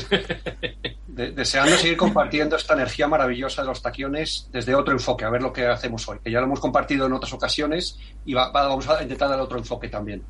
[1.07, 5.53] deseando seguir compartiendo esta energía maravillosa de los taquiones desde otro enfoque, a ver lo
[5.53, 9.29] que hacemos hoy, que ya lo hemos compartido en otras ocasiones y vamos a intentar
[9.29, 10.23] dar otro enfoque también.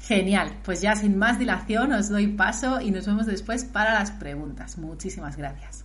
[0.00, 4.10] Genial, pues ya sin más dilación os doy paso y nos vemos después para las
[4.10, 4.78] preguntas.
[4.78, 5.84] Muchísimas gracias.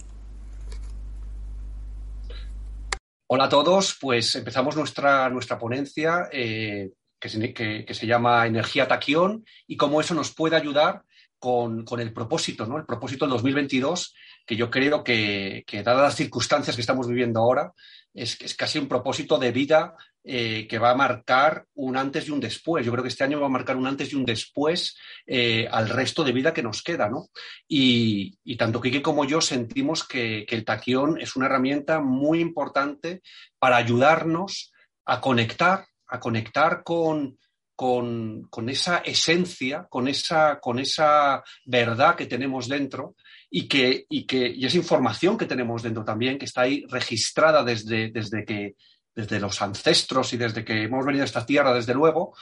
[3.35, 9.75] Hola a todos, pues empezamos nuestra, nuestra ponencia eh, que, se, llama Energía Taquión y
[9.75, 11.03] cómo eso nos puede ayudar
[11.39, 12.77] con, el propósito, ¿no?
[12.77, 14.13] El propósito del 2022,
[14.45, 17.71] que yo creo que, que dadas las circunstancias que estamos viviendo ahora,
[18.13, 19.95] es, es casi un propósito de vida
[20.27, 22.83] eh, que va a marcar un antes y un después.
[22.83, 24.97] Yo creo que este año va a marcar un antes y un después
[25.27, 27.27] eh, al resto de vida que nos queda, ¿no?
[27.67, 33.21] Y, tanto Kike como yo sentimos que, el taquión es una herramienta muy importante
[33.59, 34.73] para ayudarnos
[35.05, 37.37] a conectar, a conectar con,
[37.75, 43.15] con, esa esencia, con esa, con esa verdad que tenemos dentro
[43.49, 47.63] y que, y que y esa información que tenemos dentro también, que está ahí registrada
[47.63, 48.75] desde, desde que
[49.15, 52.35] desde los ancestros y desde que hemos venido a esta tierra, desde luego,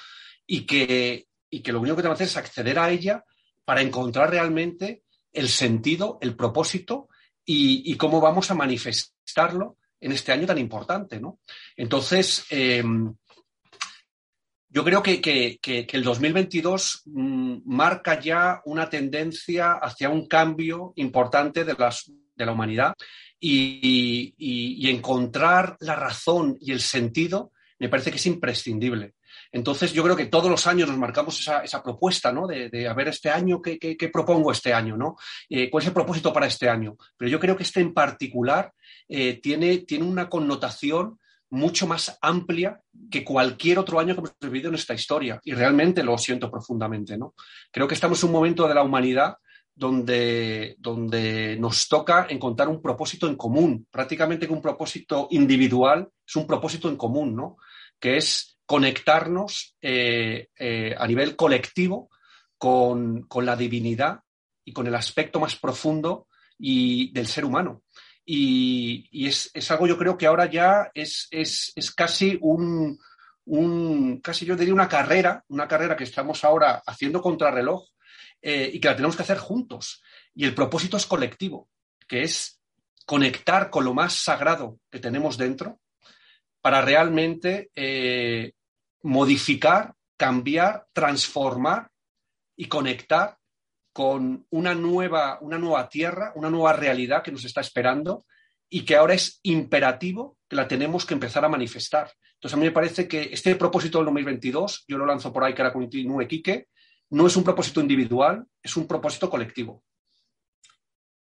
[0.46, 3.24] y que, y que lo único que tenemos que hacer es acceder a ella
[3.64, 7.10] para encontrar realmente el sentido, el propósito
[7.46, 11.20] y, cómo vamos a manifestarlo en este año tan importante.
[11.20, 11.40] ¿no?
[11.76, 13.14] Entonces, em,
[14.74, 21.64] yo creo que, que, el 2022 mm, marca ya una tendencia hacia un cambio importante
[21.64, 22.96] de, las, de la humanidad
[23.40, 29.14] y, encontrar la razón y el sentido me parece que es imprescindible.
[29.52, 32.48] Entonces, yo creo que todos los años nos marcamos esa, propuesta, ¿no?
[32.48, 35.18] De, a ver este año, ¿qué, propongo este año, ¿no?
[35.50, 36.96] Eh, ¿Cuál es el propósito para este año?
[37.16, 38.74] Pero yo creo que este en particular
[39.08, 41.20] eh, tiene, tiene una connotación
[41.54, 45.40] mucho más amplia que cualquier otro año que hemos vivido en esta historia.
[45.44, 47.36] Y realmente lo siento profundamente, ¿no?
[47.72, 49.38] Creo que estamos en un momento de la humanidad
[49.76, 56.36] donde, donde nos toca encontrar un propósito en común, prácticamente que un propósito individual es
[56.36, 57.58] un propósito en común, ¿no?
[58.00, 62.10] Que es conectarnos eh, eh, a nivel colectivo
[62.58, 64.22] con, la divinidad
[64.66, 66.28] y con el aspecto más profundo
[66.58, 67.84] y del ser humano.
[68.26, 72.98] Y, es, algo yo creo que ahora ya es, es, es casi un,
[73.46, 77.90] un, casi yo diría una carrera, una carrera que estamos ahora haciendo contrarreloj
[78.42, 80.02] eh, y que la tenemos que hacer juntos.
[80.34, 81.70] Y el propósito es colectivo,
[82.08, 82.60] que es
[83.06, 85.80] conectar con lo más sagrado que tenemos dentro
[86.62, 88.54] para realmente eh,
[89.02, 91.92] modificar, cambiar, transformar
[92.56, 93.38] y conectar
[93.94, 98.26] con una nueva, una nueva tierra, una nueva realidad que nos está esperando
[98.70, 102.12] y que ahora es imperativo que la tenemos que empezar a manifestar.
[102.34, 105.54] Entonces, a mí me parece que este propósito del 2022, yo lo lanzo por ahí
[105.54, 106.68] que la continúe Quique,
[107.12, 109.84] no es un propósito individual, es un propósito colectivo.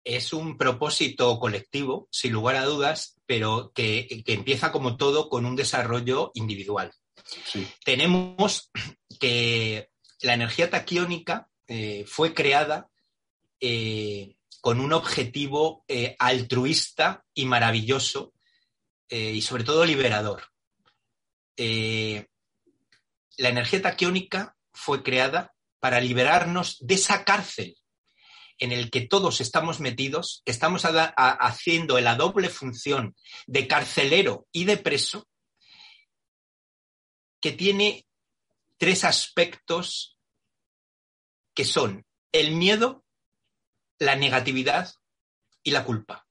[0.03, 5.55] Es un propósito colectivo, sin lugar a dudas, pero que, empieza como todo con un
[5.55, 6.91] desarrollo individual.
[7.83, 8.69] Tenemos
[9.19, 9.89] que
[10.21, 12.89] la energía taquiónica eh, fue creada
[13.59, 18.33] eh, con un objetivo eh, altruista y maravilloso
[19.11, 20.43] y sobre todo liberador.
[21.57, 27.75] la energía taquiónica fue creada para liberarnos de esa cárcel
[28.59, 33.15] en el que todos estamos metidos, que estamos haciendo la doble función
[33.47, 35.27] de carcelero y de preso,
[37.41, 38.05] que tiene
[38.77, 40.18] tres aspectos
[41.59, 43.03] que son el miedo,
[43.97, 44.93] la negatividad
[45.61, 46.25] y la culpa.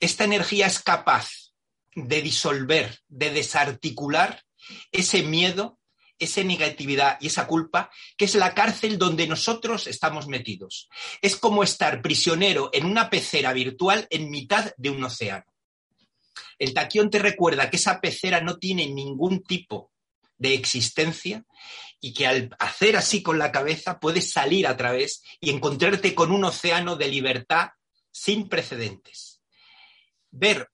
[0.00, 1.52] Esta energía es capaz
[1.94, 4.46] de disolver, de desarticular
[4.92, 5.78] ese miedo,
[6.18, 10.88] esa negatividad y esa culpa, que es la cárcel donde nosotros estamos metidos.
[11.20, 15.52] Es como estar prisionero en una pecera virtual en mitad de un océano.
[16.58, 19.92] El taquión te recuerda que esa pecera no tiene ningún tipo
[20.38, 21.44] de existencia
[22.00, 26.30] y que al hacer así con la cabeza puedes salir a través y encontrarte con
[26.30, 27.70] un océano de libertad
[28.10, 29.40] sin precedentes.
[30.30, 30.68] Ver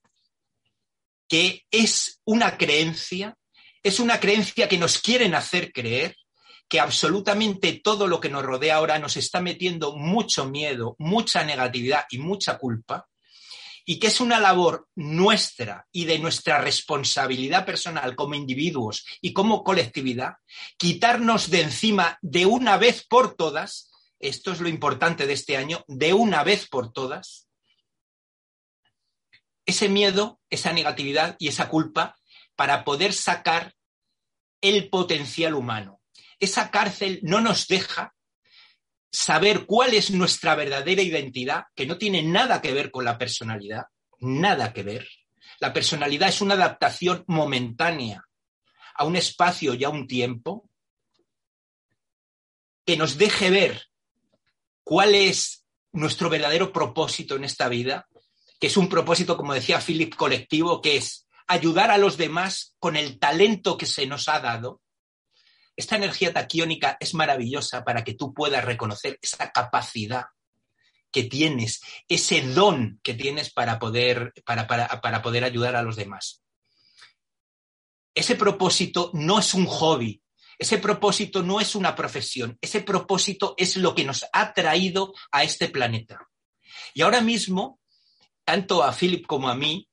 [1.29, 3.37] que es una creencia,
[3.83, 6.17] es una creencia que nos quieren hacer creer
[6.69, 12.05] que absolutamente todo lo que nos rodea ahora nos está metiendo mucho miedo, mucha negatividad
[12.11, 13.09] y mucha culpa,
[13.85, 19.65] y que es una labor nuestra y de nuestra responsabilidad personal como individuos y como
[19.65, 20.35] colectividad,
[20.77, 25.85] quitarnos de encima de una vez por todas, esto es lo importante de este año,
[25.89, 27.49] de una vez por todas,
[29.67, 32.17] ese miedo, esa negatividad y esa culpa
[32.57, 33.75] para poder sacar
[34.61, 36.01] el potencial humano.
[36.39, 38.15] Esa cárcel no nos deja
[39.13, 43.85] saber cuál es nuestra verdadera identidad, que no tiene nada que ver con la personalidad,
[44.21, 45.07] nada que ver.
[45.61, 48.25] La personalidad es una adaptación momentánea
[48.95, 50.69] a un espacio y a un tiempo
[52.87, 53.83] que nos deje ver
[54.83, 58.09] cuál es nuestro verdadero propósito en esta vida,
[58.59, 62.97] que es un propósito, como decía Philip, colectivo, que es ayudar a los demás con
[62.97, 64.81] el talento que se nos ha dado
[65.77, 70.27] esta energía taquiónica es maravillosa para que tú puedas reconocer esa capacidad
[71.11, 76.43] que tienes, ese don que tienes para poder, para, para poder ayudar a los demás.
[78.15, 80.23] Ese propósito no es un hobby,
[80.59, 85.45] ese propósito no es una profesión, ese propósito es lo que nos ha traído a
[85.45, 86.29] este planeta.
[86.95, 87.81] Y ahora mismo,
[88.45, 89.89] tanto a Philip como a mí,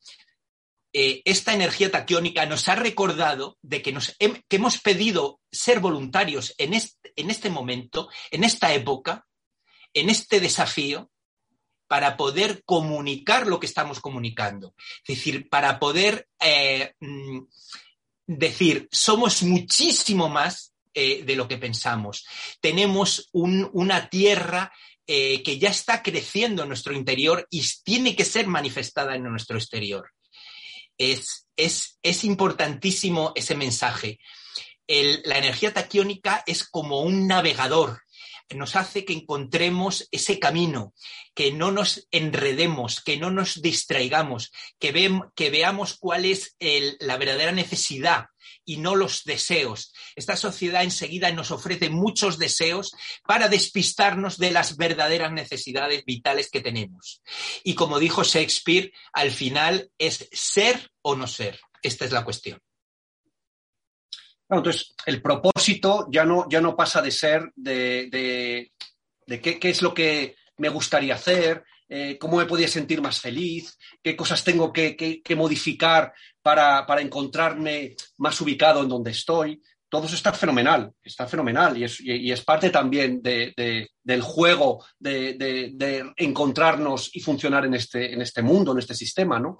[0.91, 6.73] eh, esta energía taquiónica nos ha recordado de que, nos, hemos pedido ser voluntarios en
[6.73, 9.27] este, momento, en esta época,
[9.93, 11.11] en este desafío,
[11.87, 14.73] para poder comunicar lo que estamos comunicando.
[15.07, 17.41] Es decir, para poder eh, mm,
[18.25, 22.25] decir, somos muchísimo más eh, de lo que pensamos.
[22.61, 24.71] Tenemos una tierra
[25.05, 30.11] que ya está creciendo en nuestro interior y tiene que ser manifestada en nuestro exterior
[30.99, 34.19] es, es, importantísimo ese mensaje.
[34.87, 38.01] la energía taquiónica es como un navegador,
[38.49, 40.93] nos hace que encontremos ese camino,
[41.35, 46.55] que no nos enredemos, que no nos distraigamos, que, que veamos cuál es
[46.99, 48.25] la verdadera necesidad
[48.69, 49.91] y no los deseos.
[50.15, 52.95] Esta sociedad enseguida nos ofrece muchos deseos
[53.25, 57.23] para despistarnos de las verdaderas necesidades vitales que tenemos.
[57.63, 61.59] Y como dijo Shakespeare, al final es ser o no ser.
[61.81, 62.59] Esta es la cuestión.
[64.51, 68.71] entonces, el propósito ya no, ya no pasa de ser de,
[69.41, 74.15] qué, es lo que me gustaría hacer, eh, cómo me podía sentir más feliz, qué
[74.15, 76.13] cosas tengo que, modificar
[76.85, 79.61] para, encontrarme más ubicado en donde estoy.
[79.87, 87.19] Todo eso está fenomenal, está fenomenal y es, parte también del juego de, encontrarnos y
[87.19, 89.57] funcionar en este, en este mundo, en este sistema, ¿no?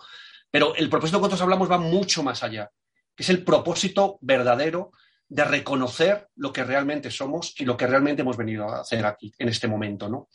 [0.52, 2.70] Pero el propósito que nosotros hablamos va mucho más allá,
[3.16, 4.92] que es el propósito verdadero
[5.28, 9.32] de reconocer lo que realmente somos y lo que realmente hemos venido a hacer aquí,
[9.38, 10.30] en este momento, ¿no?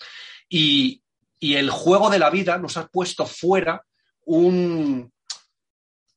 [0.49, 1.02] Y,
[1.40, 3.84] y el juego de la vida nos ha puesto fuera
[4.26, 5.12] un,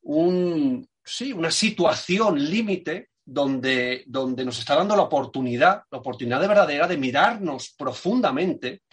[0.08, 6.48] un sí, una situación límite donde, donde nos está dando la oportunidad, la oportunidad de
[6.48, 8.84] verdadera de mirarnos profundamente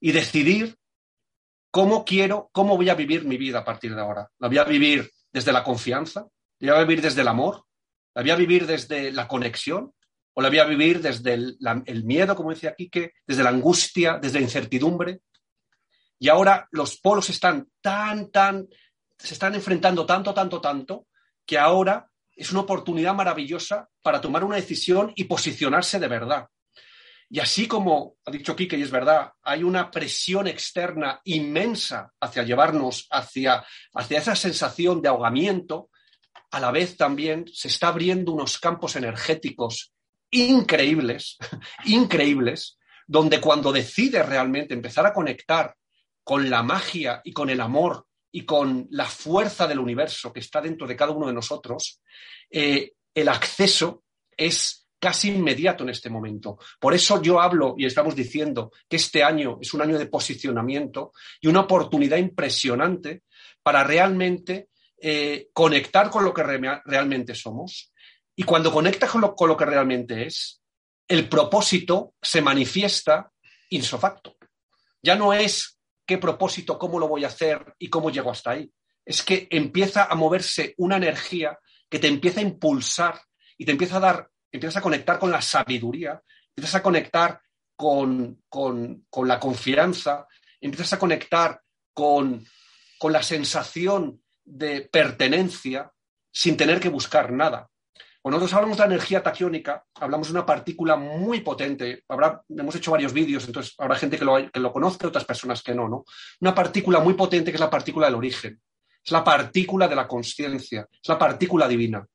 [0.00, 0.76] y decidir
[1.70, 4.28] cómo quiero, cómo voy a vivir mi vida a partir de ahora.
[4.38, 6.26] ¿La voy a vivir desde la confianza?
[6.58, 7.64] ¿La voy a vivir desde el amor?
[8.14, 9.92] ¿La voy a vivir desde la conexión?
[10.34, 14.38] ¿O la voy a vivir desde el, miedo, como decía Quique, desde la angustia, desde
[14.38, 15.20] la incertidumbre?
[16.18, 18.66] Y ahora los polos están tan, tan,
[19.18, 21.06] se están enfrentando tanto, tanto, tanto,
[21.44, 26.46] que ahora es una oportunidad maravillosa para tomar una decisión y posicionarse de verdad.
[27.30, 32.42] Y así como ha dicho Quique, y es verdad, hay una presión externa inmensa hacia
[32.42, 35.90] llevarnos hacia, hacia esa sensación de ahogamiento,
[36.50, 39.92] a la vez también se está abriendo unos campos energéticos
[40.30, 41.36] increíbles,
[41.84, 45.74] increíbles, donde cuando decides realmente empezar a conectar
[46.24, 50.60] con la magia y con el amor y con la fuerza del universo que está
[50.60, 52.00] dentro de cada uno de nosotros,
[52.50, 54.04] eh, el acceso
[54.36, 56.58] es casi inmediato en este momento.
[56.80, 61.12] Por eso yo hablo y estamos diciendo que este año es un año de posicionamiento
[61.40, 63.22] y una oportunidad impresionante
[63.62, 64.68] para realmente
[65.00, 67.92] eh, conectar con lo que realmente somos.
[68.34, 70.60] Y cuando conectas con lo, con lo que realmente es,
[71.06, 73.30] el propósito se manifiesta
[73.70, 74.36] insofacto.
[75.02, 75.77] Ya no es
[76.08, 78.72] qué propósito, cómo lo voy a hacer y cómo llego hasta ahí.
[79.04, 83.20] Es que empieza a moverse una energía que te empieza a impulsar
[83.56, 87.40] y te empieza a dar empiezas a conectar con la sabiduría, empiezas a conectar
[87.76, 88.42] con,
[89.24, 90.26] la confianza,
[90.60, 91.60] empiezas a conectar
[91.92, 92.44] con,
[93.02, 95.92] la sensación de pertenencia
[96.32, 97.67] sin tener que buscar nada.
[98.28, 102.04] Cuando nosotros hablamos de energía taquiónica, hablamos de una partícula muy potente.
[102.50, 105.74] Hemos hecho varios vídeos, entonces habrá gente que lo, que lo conozca otras personas que
[105.74, 106.04] no, no.
[106.42, 108.60] Una partícula muy potente que es la partícula del origen.
[109.02, 112.06] Es la partícula de la conciencia, es la partícula divina.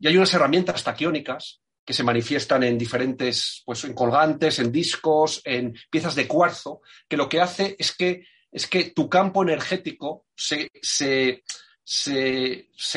[0.00, 5.40] Y hay unas herramientas taquiónicas que se manifiestan en diferentes, pues en colgantes, en discos,
[5.44, 10.26] en piezas de cuarzo, que lo que hace es que, es que tu campo energético
[10.34, 10.68] se,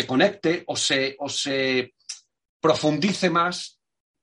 [0.07, 1.93] conecte o se, o se
[2.63, 3.77] profundice más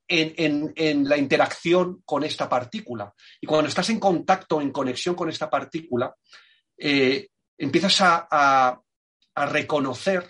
[0.09, 0.73] en,
[1.07, 3.13] la interacción con esta partícula.
[3.39, 6.15] Y cuando estás en contacto, en conexión con esta partícula,
[6.79, 7.29] eh,
[7.59, 8.81] empiezas a,
[9.35, 10.27] a reconocer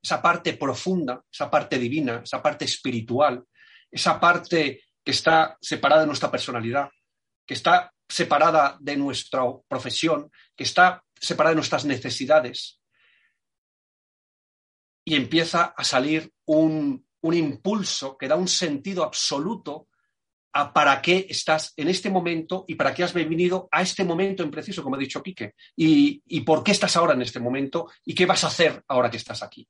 [0.00, 3.44] esa parte profunda, esa parte divina, esa parte espiritual,
[3.90, 6.88] esa parte que está separada de nuestra personalidad,
[7.44, 12.80] que está separada de nuestra profesión, que está separada de nuestras necesidades.
[15.04, 19.88] Y empieza a salir un, impulso que da un sentido absoluto
[20.52, 24.42] a para qué estás en este momento y para qué has venido a este momento
[24.42, 27.90] en preciso, como ha dicho Quique, y, y por qué estás ahora en este momento
[28.04, 29.66] y qué vas a hacer ahora que estás aquí.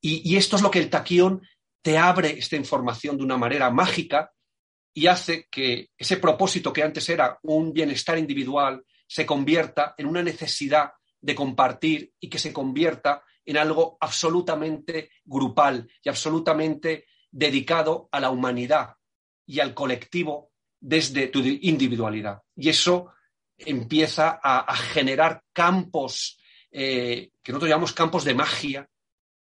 [0.00, 1.42] Y, esto es lo que el taquión
[1.82, 4.32] te abre esta información de una manera mágica
[4.92, 10.22] y hace que ese propósito que antes era un bienestar individual se convierta en una
[10.22, 18.20] necesidad de compartir y que se convierta en algo absolutamente grupal y absolutamente dedicado a
[18.20, 18.94] la humanidad
[19.46, 22.42] y al colectivo desde tu individualidad.
[22.56, 23.12] Y eso
[23.56, 26.38] empieza a, generar campos
[26.70, 28.88] eh, que nosotros llamamos campos de magia,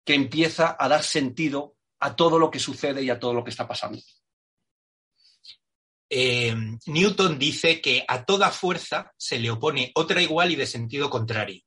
[0.04, 3.50] que empieza a dar sentido a todo lo que sucede y a todo lo que
[3.50, 3.99] está pasando.
[6.09, 11.09] Eh, Newton dice que a toda fuerza se le opone otra igual y de sentido
[11.09, 11.62] contrario.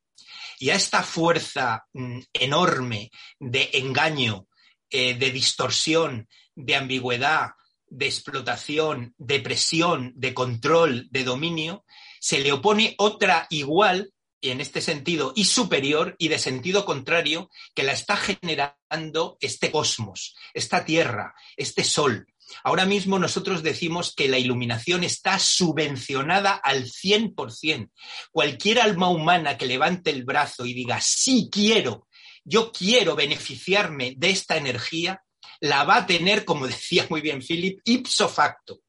[0.60, 4.48] Y a esta fuerza mm, enorme de engaño,
[4.90, 7.52] eh, de distorsión, de ambigüedad,
[7.88, 11.86] de explotación, de presión, de control, de dominio,
[12.20, 17.84] se le opone otra igual en este sentido y superior y de sentido contrario que
[17.84, 22.28] la está generando este cosmos, esta tierra, este sol.
[22.64, 27.90] Ahora mismo nosotros decimos que la iluminación está subvencionada al 100%.
[28.32, 32.08] Cualquier alma humana que levante el brazo y diga, sí quiero,
[32.44, 35.24] yo quiero beneficiarme de esta energía,
[35.60, 38.82] la va a tener, como decía muy bien Philip, ipso facto.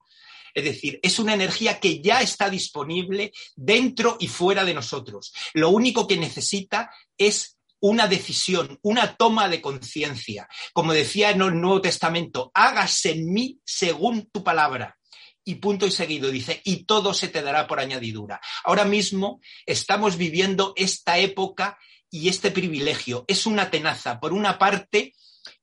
[0.54, 5.32] Es decir, es una energía que ya está disponible dentro y fuera de nosotros.
[5.52, 10.48] Lo único que necesita es una decisión, una toma de conciencia.
[10.72, 14.96] Como decía en el Nuevo Testamento, hágase en mí según tu palabra.
[15.44, 18.40] Y punto y seguido dice, y todo se te dará por añadidura.
[18.64, 21.78] Ahora mismo estamos viviendo esta época
[22.10, 23.26] y este privilegio.
[23.28, 24.18] Es una tenaza.
[24.18, 25.12] Por una parte,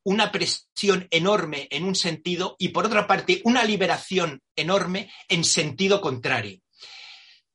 [0.04, 6.02] una presión enorme en un sentido y por otra parte una liberación enorme en sentido
[6.02, 6.60] contrario.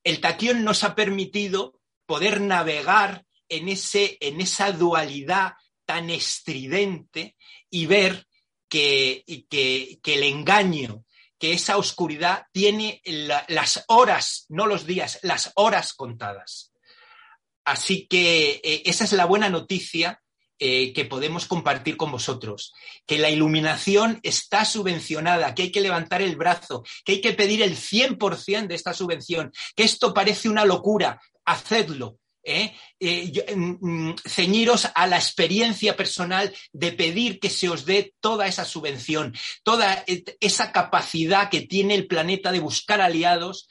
[0.02, 7.36] El taquión nos ha permitido poder navegar en, ese, en esa dualidad tan estridente
[7.70, 8.26] y ver
[8.68, 11.04] que, que, que el engaño,
[11.38, 16.72] que esa oscuridad tiene la, las horas, no los días, las horas contadas.
[17.64, 20.22] Así que eh, esa es la buena noticia
[20.58, 22.72] eh, que podemos compartir con vosotros,
[23.04, 27.60] que la iluminación está subvencionada, que hay que levantar el brazo, que hay que pedir
[27.60, 32.18] el 100% de esta subvención, que esto parece una locura, hacedlo.
[32.46, 32.74] ¿Eh?
[33.00, 38.46] Eh, mm, mm, ceñiros a la experiencia personal de pedir que se os dé toda
[38.46, 39.34] esa subvención,
[39.64, 40.04] toda
[40.40, 43.68] esa capacidad que tiene el planeta de buscar aliados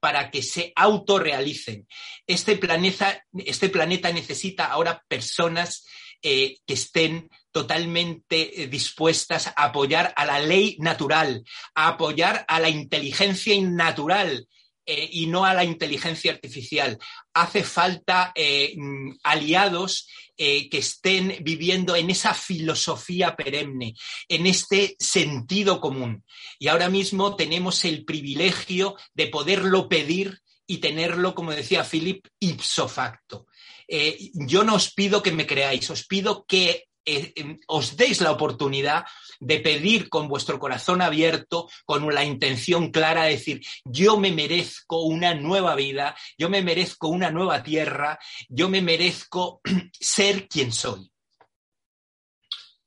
[0.00, 1.86] para que se autorrealicen.
[2.26, 5.84] Este planeta, este planeta necesita ahora personas
[6.22, 12.68] eh, que estén totalmente dispuestas a apoyar a la ley natural, a apoyar a la
[12.68, 14.48] inteligencia innatural,
[14.86, 16.98] eh, y no a la inteligencia artificial.
[17.32, 23.94] Hace falta mm, aliados que estén viviendo en esa filosofía perenne,
[24.28, 26.24] en este sentido común.
[26.58, 32.88] Y ahora mismo tenemos el privilegio de poderlo pedir y tenerlo, como decía Philip, ipso
[32.88, 33.46] facto.
[33.86, 38.20] Eh, yo no os pido que me creáis, os pido que eh, em, os deis
[38.20, 39.04] la oportunidad
[39.40, 45.02] de pedir con vuestro corazón abierto, con la intención clara de decir, yo me merezco
[45.02, 48.18] una nueva vida, yo me merezco una nueva tierra,
[48.48, 49.60] yo me merezco
[49.92, 51.10] ser quien soy.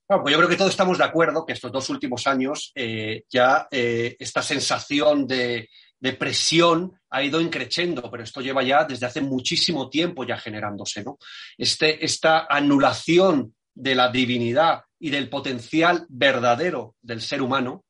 [0.07, 3.67] pues yo creo que todos estamos de acuerdo que estos dos últimos años eh, ya
[3.71, 5.69] esta sensación de,
[5.99, 11.03] de presión ha ido increciendo, pero esto lleva ya desde hace muchísimo tiempo ya generándose,
[11.03, 11.17] ¿no?
[11.57, 17.85] Este, esta anulación de la divinidad y del potencial verdadero del ser humano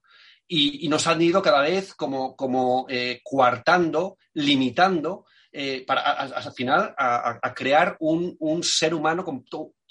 [0.47, 6.93] y, nos han ido cada vez como, como eh, coartando, limitando, eh, para al final
[6.97, 9.25] a, crear un, ser humano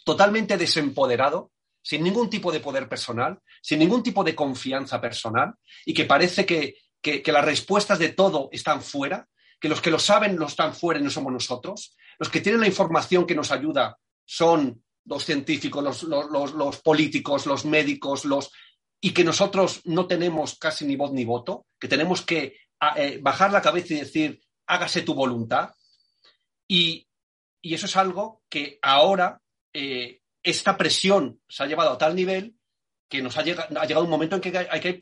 [0.05, 1.51] totalmente desempoderado,
[1.83, 6.47] sin ningún tipo de poder personal, sin ningún tipo de confianza personal y que parece
[6.47, 9.29] que, que, las respuestas de todo están fuera,
[9.61, 11.97] que los que lo saben lo están fuera y no somos nosotros.
[12.19, 18.25] Los que tienen la información que nos ayuda son los científicos, los, políticos, los médicos,
[18.25, 18.51] los
[19.01, 22.57] y que nosotros no tenemos casi ni voz ni voto, que tenemos que
[22.97, 25.71] eh, bajar la cabeza y decir, hágase tu voluntad.
[26.69, 27.07] Y,
[27.63, 29.41] eso es algo que ahora
[29.73, 32.55] eh, esta presión se ha llevado a tal nivel
[33.09, 35.01] que nos ha llegado, ha llegado un momento en que hay, que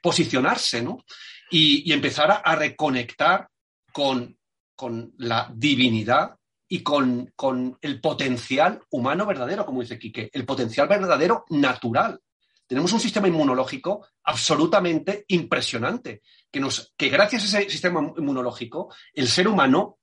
[0.00, 1.04] posicionarse ¿no?
[1.50, 3.48] y, empezar a, reconectar
[3.92, 4.38] con,
[4.74, 6.38] con, la divinidad
[6.72, 12.18] y con, con, el potencial humano verdadero, como dice Quique, el potencial verdadero natural.
[12.66, 19.28] Tenemos un sistema inmunológico absolutamente impresionante, que, nos, que gracias a ese sistema inmunológico el
[19.28, 19.98] ser humano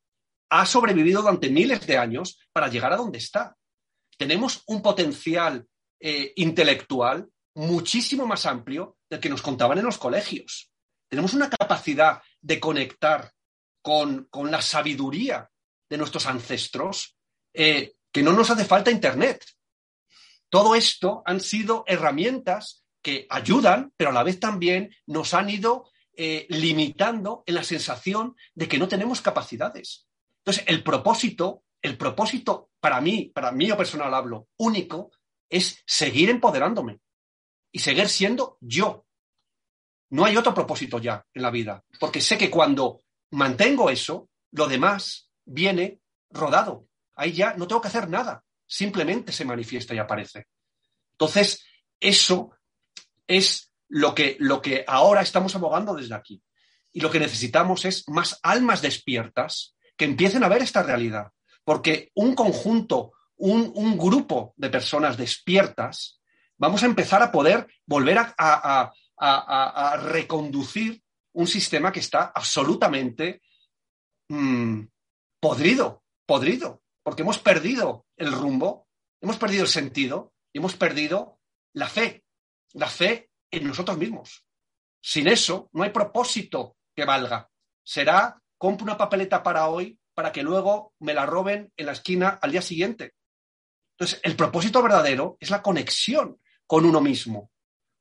[0.52, 3.58] ha sobrevivido durante miles de años para llegar a donde está.
[4.16, 5.66] Tenemos un potencial
[6.00, 10.72] eh, intelectual muchísimo más amplio del que nos contaban en los colegios.
[11.08, 13.32] Tenemos una capacidad de conectar
[13.82, 15.49] con, la sabiduría
[15.90, 17.18] de nuestros ancestros
[17.54, 19.44] eh, que no nos hace falta Internet.
[20.50, 25.90] Todo esto han sido herramientas que ayudan, pero a la vez también nos han ido
[26.16, 30.08] eh, limitando en la sensación de que no tenemos capacidades.
[30.40, 35.12] Entonces, el propósito, el propósito para mí, para mí o personal hablo, único,
[35.50, 37.00] es seguir empoderándome
[37.72, 39.06] y seguir siendo yo.
[40.10, 44.68] No hay otro propósito ya en la vida, porque sé que cuando mantengo eso, lo
[44.68, 46.88] demás viene rodado.
[47.16, 50.48] Ahí ya no tengo que hacer nada, simplemente se manifiesta y aparece.
[51.12, 51.66] Entonces,
[52.00, 52.52] eso
[53.28, 56.42] es lo que, lo que ahora estamos abogando desde aquí.
[56.92, 61.28] Y lo que necesitamos es más almas despiertas que empiecen a ver esta realidad.
[61.64, 66.22] Porque un conjunto un, grupo de personas despiertas,
[66.58, 68.92] vamos a empezar a poder volver a,
[70.02, 71.02] reconducir
[71.34, 73.42] un sistema que está absolutamente
[74.30, 74.82] mm,
[75.40, 78.88] podrido, podrido, porque hemos perdido el rumbo,
[79.22, 81.40] hemos perdido el sentido y hemos perdido
[81.74, 82.24] la fe,
[82.74, 84.46] la fe en nosotros mismos.
[85.02, 87.50] Sin eso no hay propósito que valga.
[87.84, 92.40] Será, compro una papeleta para hoy para que luego me la roben en la esquina
[92.42, 93.14] al día siguiente.
[93.98, 97.52] Entonces, el propósito verdadero es la conexión con uno mismo,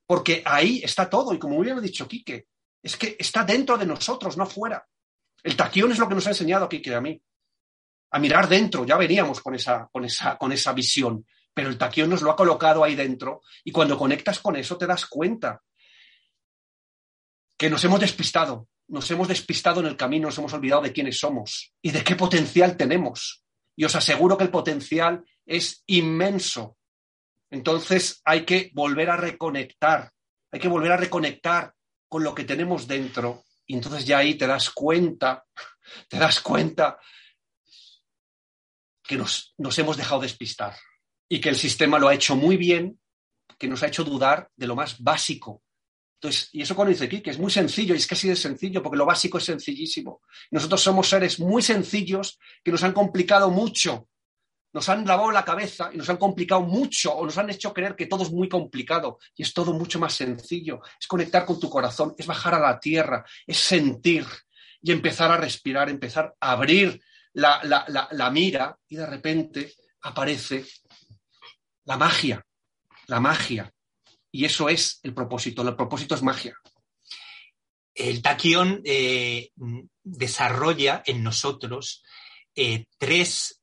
[0.07, 2.49] porque ahí está todo, y como muy bien ha dicho Quique,
[2.83, 4.87] es que está dentro de nosotros, no fuera.
[5.43, 7.21] El taquión es lo que nos ha enseñado Quique a mí,
[8.11, 12.09] a mirar dentro, ya veníamos con esa, con esa, con esa visión, pero el taquión
[12.09, 15.63] nos lo ha colocado ahí dentro, y cuando conectas con eso te das cuenta
[17.57, 21.19] que nos hemos despistado, nos hemos despistado en el camino, nos hemos olvidado de quiénes
[21.19, 23.45] somos y de qué potencial tenemos.
[23.77, 26.77] Y os aseguro que el potencial es inmenso,
[27.51, 30.13] Entonces hay que volver a reconectar,
[30.53, 31.73] hay que volver a reconectar
[32.07, 35.45] con lo que tenemos dentro y entonces ya ahí te das cuenta,
[36.09, 36.99] te das cuenta
[39.09, 40.77] que nos, hemos dejado despistar
[41.29, 43.01] y que el sistema lo ha hecho muy bien,
[43.59, 45.63] que nos ha hecho dudar de lo más básico.
[46.21, 48.37] Entonces, y eso cuando dice aquí, que es muy sencillo, y es que así de
[48.37, 50.21] sencillo, porque lo básico es sencillísimo.
[50.51, 54.09] Nosotros somos seres muy sencillos que nos han complicado mucho
[54.73, 57.97] nos han lavado la cabeza y nos han complicado mucho o nos han hecho creer
[57.97, 60.83] que todo es muy complicado y es todo mucho más sencillo.
[61.01, 64.27] Es conectar con tu corazón, es bajar a la tierra, es sentir
[64.83, 67.01] y empezar a respirar, empezar a abrir
[67.35, 70.65] la, mira y de repente aparece
[71.85, 72.45] la magia,
[73.07, 73.73] la magia.
[74.31, 76.57] Y eso es el propósito, el propósito es magia.
[77.95, 79.51] El taquión eh,
[80.03, 82.03] desarrolla en nosotros
[82.61, 83.63] eh, tres,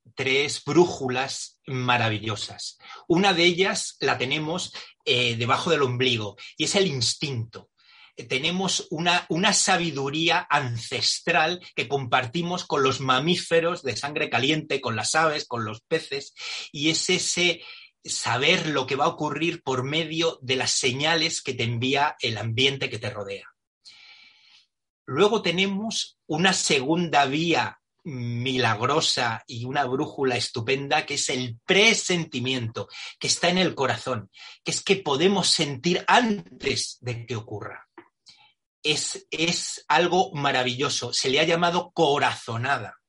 [0.65, 2.77] brújulas maravillosas.
[3.09, 4.71] Una de ellas la tenemos
[5.03, 7.71] eh, debajo del ombligo y es el instinto.
[8.15, 14.95] Eh, tenemos una, una sabiduría ancestral que compartimos con los mamíferos de sangre caliente, con
[14.95, 16.33] las aves, con los peces,
[16.71, 17.61] y es ese
[18.03, 22.37] saber lo que va a ocurrir por medio de las señales que te envía el
[22.37, 23.49] ambiente que te rodea.
[25.07, 32.87] Luego tenemos una segunda vía milagrosa y una brújula estupenda que es el presentimiento,
[33.19, 34.29] que está en el corazón,
[34.63, 37.84] que es que podemos sentir antes de que ocurra.
[38.85, 43.01] Es, es algo maravilloso, se le ha llamado corazonada.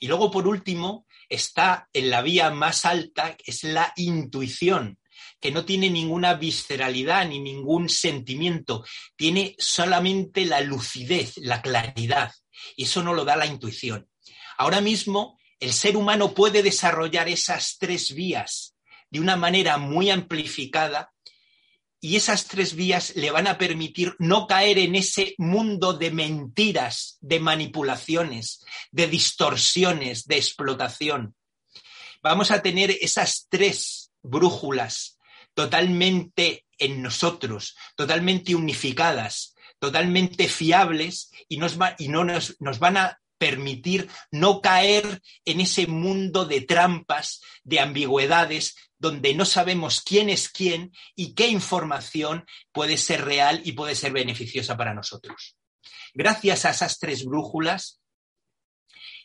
[0.00, 4.98] Y luego, por último, está en la vía más alta, que es la intuición,
[5.40, 8.84] que no tiene ninguna visceralidad ni ningún sentimiento,
[9.16, 12.32] tiene solamente la lucidez, la claridad.
[12.76, 14.08] Y eso no lo da la intuición.
[14.58, 18.76] Ahora mismo el ser humano puede desarrollar esas tres vías
[19.10, 21.13] de una manera muy amplificada
[22.04, 27.16] y esas tres vías le van a permitir no caer en ese mundo de mentiras,
[27.22, 31.34] de manipulaciones, de distorsiones, de explotación.
[32.22, 35.18] Vamos a tener esas tres brújulas
[35.54, 43.18] totalmente en nosotros, totalmente unificadas, totalmente fiables y, nos, y no nos, nos van a
[43.38, 50.48] permitir no caer en ese mundo de trampas, de ambigüedades, donde no sabemos quién es
[50.48, 55.58] quién y qué información puede ser real y puede ser beneficiosa para nosotros.
[56.14, 58.00] Gracias a esas tres brújulas,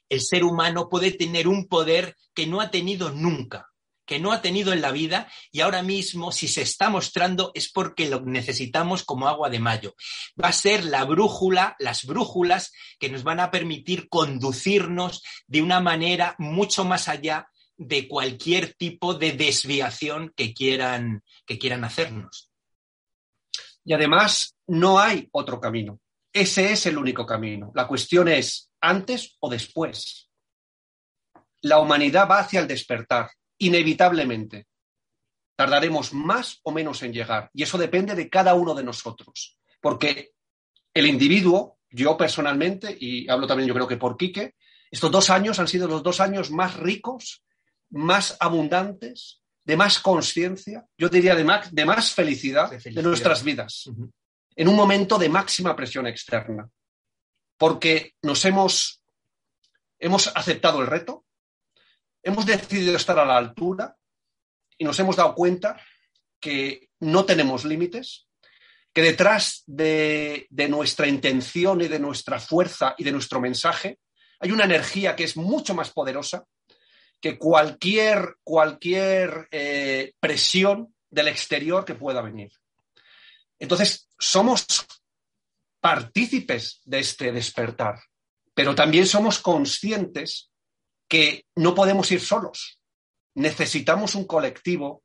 [0.09, 3.67] el ser humano puede tener un poder que no ha tenido nunca
[4.05, 7.71] que no ha tenido en la vida y ahora mismo si se está mostrando es
[7.71, 9.93] porque lo necesitamos como agua de mayo.
[10.43, 15.79] Va a ser la brújula, las brújulas que nos van a permitir conducirnos de una
[15.79, 22.51] manera mucho más allá de cualquier tipo de desviación que quieran, que quieran hacernos.
[23.85, 26.01] Y además, no hay otro camino.
[26.33, 27.71] Ese es el único camino.
[27.73, 30.29] La cuestión es antes o después.
[31.61, 34.67] La humanidad va hacia el despertar inevitablemente.
[35.55, 40.31] Tardaremos más o menos en llegar y eso depende de cada uno de nosotros, porque
[40.93, 44.55] el individuo, yo personalmente, y hablo también yo creo que por Quique,
[44.91, 47.43] estos dos años han sido los dos años más ricos,
[47.91, 53.89] más abundantes, de más conciencia, yo diría de más, de más felicidad, de nuestras vidas,
[54.55, 56.69] en un momento de máxima presión externa,
[57.57, 59.03] porque nos hemos,
[59.99, 61.25] hemos aceptado el reto,
[62.23, 63.95] hemos decidido estar a la altura
[64.77, 65.79] y nos hemos dado cuenta
[66.39, 68.27] que no tenemos límites,
[68.93, 73.99] que detrás de, nuestra intención y de nuestra fuerza y de nuestro mensaje
[74.39, 76.45] hay una energía que es mucho más poderosa
[77.21, 82.51] que cualquier, cualquier eh, presión del exterior que pueda venir.
[83.57, 84.65] Entonces, somos
[85.79, 87.99] partícipes de este despertar,
[88.53, 90.51] pero también somos conscientes
[91.07, 92.79] que no podemos ir solos.
[93.35, 95.03] Necesitamos un colectivo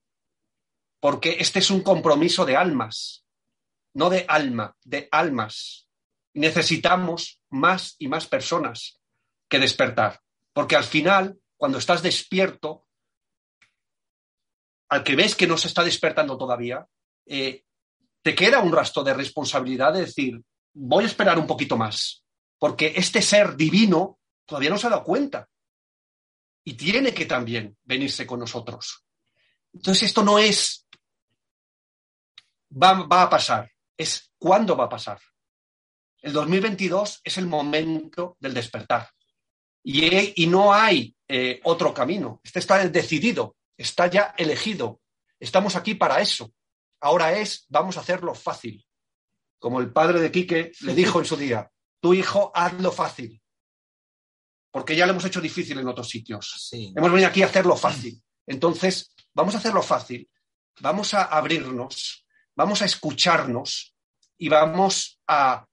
[1.00, 3.24] porque este es un compromiso de almas,
[3.92, 5.88] no de alma, de almas.
[6.32, 9.00] Necesitamos más y más personas
[9.48, 10.20] que despertar,
[10.52, 12.88] porque al final, cuando estás despierto,
[14.90, 16.86] al que ves que no se está despertando todavía,
[17.24, 17.64] eh,
[18.20, 20.42] te queda un rastro de responsabilidad de decir,
[20.74, 22.22] voy a esperar un poquito más,
[22.58, 25.48] porque este ser divino todavía no se ha dado cuenta
[26.64, 29.02] y tiene que también venirse con nosotros.
[29.72, 30.86] Entonces esto no es
[32.70, 35.18] va, a pasar, es cuándo va a pasar.
[36.20, 39.13] El 2022 es el momento del despertar
[39.84, 42.40] y, no hay eh, otro camino.
[42.42, 45.00] Este está decidido, está ya elegido,
[45.44, 46.54] Estamos aquí para eso.
[47.00, 48.82] Ahora es, vamos a hacerlo fácil.
[49.58, 51.70] Como el padre de Quique le dijo en su día,
[52.00, 53.42] tu hijo, hazlo fácil.
[54.70, 56.70] Porque ya lo hemos hecho difícil en otros sitios.
[56.72, 58.22] Hemos venido aquí a hacerlo fácil.
[58.46, 60.30] Entonces, vamos a hacerlo fácil,
[60.80, 63.94] vamos a abrirnos, vamos a escucharnos
[64.38, 65.66] y vamos a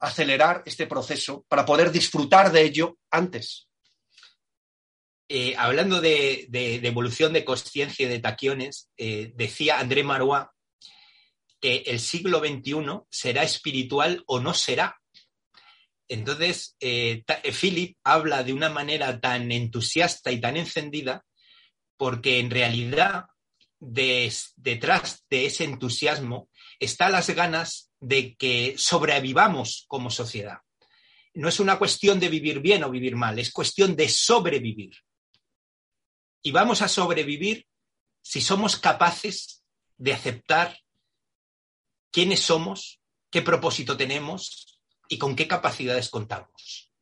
[0.00, 3.68] acelerar este proceso para poder disfrutar de ello antes.
[5.30, 6.48] Eh, hablando de,
[6.82, 10.46] evolución de conciencia y de taquiones, eh, decía André Marois
[11.60, 14.96] que el siglo XXI será espiritual o no será.
[16.08, 17.24] Entonces, eh,
[17.60, 21.26] Philip habla de una manera tan entusiasta y tan encendida
[21.96, 23.24] porque en realidad
[23.80, 26.48] detrás de ese entusiasmo
[26.80, 30.58] están las ganas de que sobrevivamos como sociedad.
[31.34, 34.96] No es una cuestión de vivir bien o vivir mal, es cuestión de sobrevivir.
[36.42, 37.66] Y vamos a sobrevivir
[38.22, 39.64] si somos capaces
[39.96, 40.78] de aceptar
[42.10, 46.92] quiénes somos, qué propósito tenemos y con qué capacidades contamos.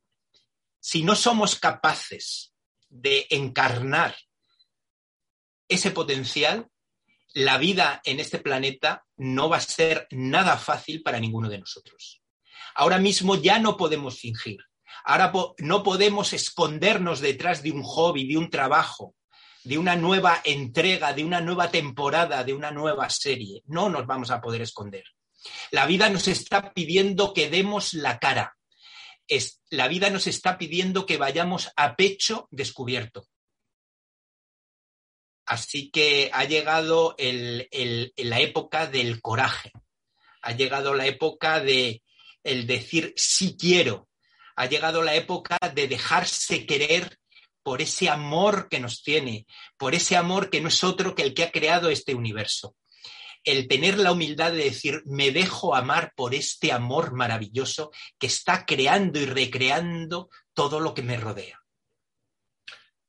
[0.80, 2.54] Si no somos capaces
[2.88, 4.16] de encarnar
[5.68, 6.70] ese potencial,
[7.37, 12.22] la vida en este planeta no va a ser nada fácil para ninguno de nosotros.
[12.75, 14.57] Ahora mismo ya no podemos fingir.
[15.05, 19.14] Ahora no podemos escondernos detrás de un hobby, de un trabajo,
[19.64, 23.62] de una nueva entrega, de una nueva temporada, de una nueva serie.
[23.66, 25.05] No nos vamos a poder esconder.
[25.72, 28.57] La vida nos está pidiendo que demos la cara.
[29.68, 33.27] la vida nos está pidiendo que vayamos a pecho descubierto.
[35.46, 39.72] Así que ha llegado la época del coraje,
[40.42, 42.02] ha llegado la época de
[42.42, 44.09] el decir sí quiero,
[44.56, 47.18] ha llegado la época de dejarse querer
[47.62, 51.35] por ese amor que nos tiene, por ese amor que no es otro que el
[51.35, 52.76] que ha creado este universo.
[53.44, 58.66] El tener la humildad de decir, me dejo amar por este amor maravilloso que está
[58.66, 61.61] creando y recreando todo lo que me rodea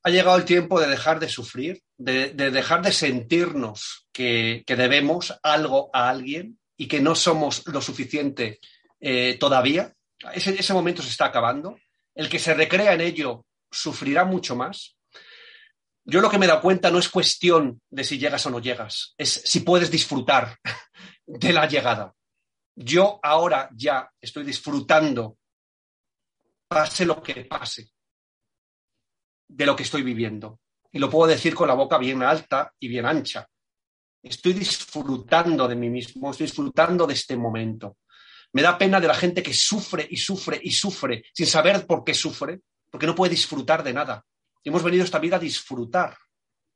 [0.07, 5.89] ha llegado el tiempo de dejar de sufrir, de, dejar de sentirnos que, debemos algo
[5.93, 8.59] a alguien y que no somos lo suficiente
[8.99, 9.93] eh, todavía.
[10.33, 11.77] Ese, ese momento se está acabando.
[12.13, 14.95] El que se recrea en ello sufrirá mucho más.
[16.03, 18.59] Yo lo que me he dado cuenta no es cuestión de si llegas o no
[18.59, 20.57] llegas, es si puedes disfrutar
[21.25, 22.13] de la llegada.
[22.75, 25.37] Yo ahora ya estoy disfrutando,
[26.67, 27.89] pase lo que pase
[29.49, 30.59] de lo que estoy viviendo.
[30.91, 33.47] Y lo puedo decir con la boca bien alta y bien ancha.
[34.21, 37.97] Estoy disfrutando de mí mismo, estoy disfrutando de este momento.
[38.53, 42.03] Me da pena de la gente que sufre y sufre y sufre sin saber por
[42.03, 44.25] qué sufre, porque no puede disfrutar de nada.
[44.63, 46.17] Hemos venido esta vida a disfrutar.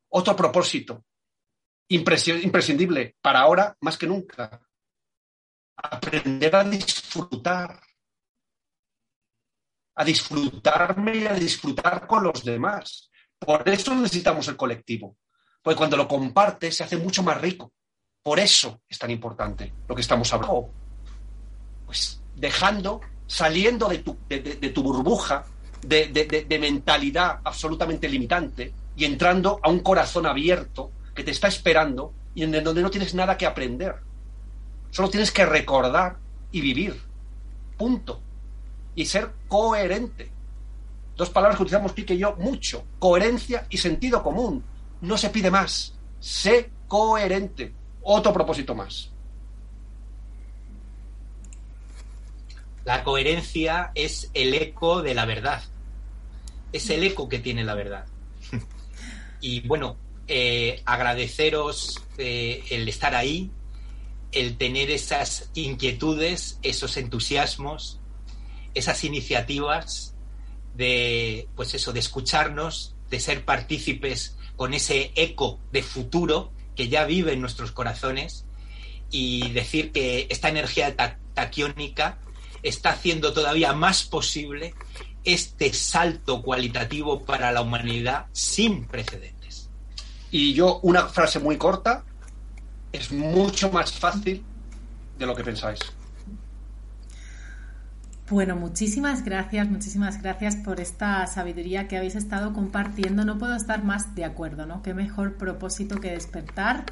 [0.10, 1.06] Otro propósito,
[1.88, 4.62] imprescindible para ahora más que nunca.
[5.76, 7.82] Aprender a disfrutar
[9.96, 13.11] a disfrutarme y a disfrutar con los demás.
[13.44, 15.18] Por eso necesitamos el colectivo,
[15.64, 17.72] porque cuando lo compartes se hace mucho más rico.
[18.24, 20.70] Por eso es tan importante lo que estamos hablando.
[21.86, 25.46] Pues dejando, saliendo de tu, de, tu burbuja
[25.82, 32.14] de, de mentalidad absolutamente limitante y entrando a un corazón abierto que te está esperando
[32.36, 33.96] y en donde no tienes nada que aprender.
[34.92, 36.18] Solo tienes que recordar
[36.52, 37.02] y vivir.
[37.78, 38.22] Punto
[38.94, 40.32] y ser coherente.
[41.22, 42.84] Dos palabras que utilizamos Pique y yo mucho.
[42.98, 44.64] Coherencia y sentido común.
[45.02, 45.94] No se pide más.
[46.20, 47.76] Sé coherente.
[48.02, 49.12] Otro propósito más.
[52.86, 55.62] La coherencia es el eco de la verdad.
[56.74, 58.08] Es el eco que tiene la verdad.
[59.42, 63.52] y bueno, eh, agradeceros eh, el estar ahí,
[64.32, 68.00] el tener esas inquietudes, esos entusiasmos,
[68.74, 70.11] esas iniciativas
[70.76, 77.06] de, pues eso, de escucharnos, de ser partícipes con ese eco de futuro que ya
[77.06, 78.46] vive en nuestros corazones
[79.10, 80.96] y decir que esta energía
[81.34, 82.18] taquiónica
[82.64, 84.74] está haciendo todavía más posible
[85.24, 89.70] este salto cualitativo para la humanidad sin precedentes.
[90.32, 92.04] Y yo, una frase muy corta,
[92.92, 94.44] es mucho más fácil
[95.18, 95.80] de lo que pensáis.
[98.32, 103.26] Bueno, muchísimas gracias, muchísimas gracias por esta sabiduría que habéis estado compartiendo.
[103.26, 104.82] No puedo estar más de acuerdo, ¿no?
[104.82, 106.86] Qué mejor propósito que despertar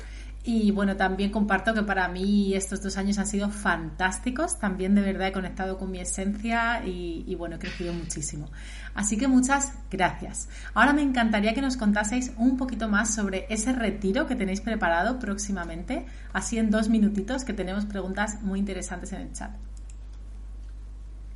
[0.43, 4.59] Y bueno, también comparto que para mí estos dos años han sido fantásticos.
[4.59, 8.49] También de verdad he conectado con mi esencia y, bueno, he crecido muchísimo.
[8.93, 10.49] Así que muchas gracias.
[10.73, 15.19] Ahora me encantaría que nos contaseis un poquito más sobre ese retiro que tenéis preparado
[15.19, 19.51] próximamente, así en dos minutitos, que tenemos preguntas muy interesantes en el chat.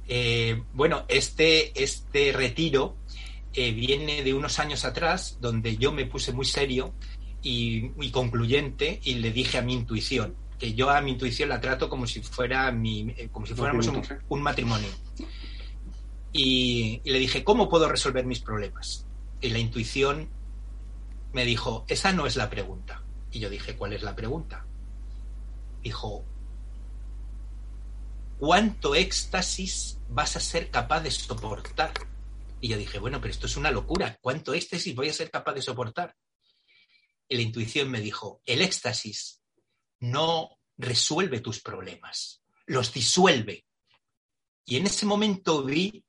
[0.07, 2.97] Eh, bueno, este, este retiro
[3.53, 6.93] eh, viene de unos años atrás, donde yo me puse muy serio
[7.41, 11.89] y, concluyente y le dije a mi intuición, que yo a mi intuición la trato
[11.89, 13.89] como si fuera mi, eh, como si fuéramos
[14.29, 14.89] un, matrimonio.
[16.31, 19.05] Y, y, le dije, ¿cómo puedo resolver mis problemas?
[19.41, 20.29] Y la intuición
[21.31, 23.03] me dijo, esa no es la pregunta.
[23.31, 24.65] Y yo dije, ¿cuál es la pregunta?
[25.81, 26.23] Dijo,
[28.45, 31.93] ¿cuánto éxtasis vas a ser capaz de soportar?
[32.59, 34.17] Y yo dije, bueno, pero esto es una locura.
[34.19, 36.13] ¿Cuánto éxtasis voy a ser capaz de soportar?
[37.29, 39.41] la intuición me dijo, el éxtasis
[40.01, 43.65] no resuelve tus problemas, los disuelve.
[44.65, 46.03] Y en ese momento vi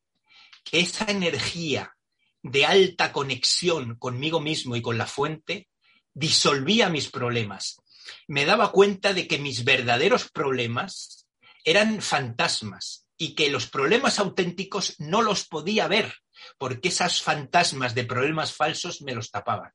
[0.64, 1.96] que esa energía
[2.42, 5.68] de alta conexión conmigo mismo y con la fuente
[6.12, 7.80] disolvía mis problemas.
[8.26, 11.23] Me daba cuenta de que mis verdaderos problemas
[11.64, 16.14] eran fantasmas y que los problemas auténticos no los podía ver
[16.58, 19.72] porque esas fantasmas de problemas falsos me los tapaban.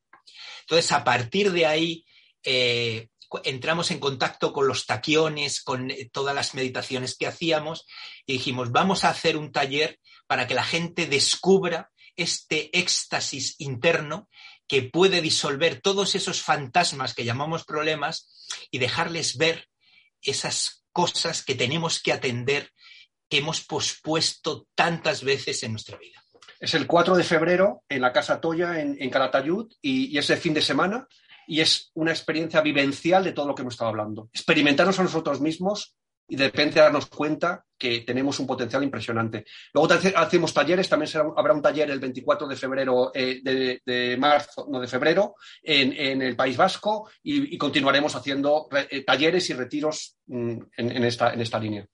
[0.60, 2.04] Entonces, a partir de ahí,
[2.44, 3.08] eh,
[3.44, 7.86] entramos en contacto con los taquiones, con eh, todas las meditaciones que hacíamos
[8.26, 14.28] y dijimos, vamos a hacer un taller para que la gente descubra este éxtasis interno
[14.66, 18.28] que puede disolver todos esos fantasmas que llamamos problemas
[18.70, 19.68] y dejarles ver
[20.22, 22.70] esas cosas que tenemos que atender,
[23.28, 26.22] que hemos pospuesto tantas veces en nuestra vida.
[26.58, 30.36] Es el 4 de febrero en la Casa Toya, en, en Calatayud, y, es el
[30.36, 31.08] fin de semana,
[31.46, 34.28] y es una experiencia vivencial de todo lo que hemos estado hablando.
[34.34, 35.96] Experimentarnos a nosotros mismos
[36.30, 39.44] y de repente darnos cuenta que tenemos un potencial impresionante.
[39.74, 44.78] Luego hacemos talleres, también habrá un taller el 24 de febrero, eh, de, marzo, no
[44.78, 51.04] de febrero, en, el País Vasco y, continuaremos haciendo eh, talleres y retiros mm, en,
[51.04, 51.86] esta, en esta línea.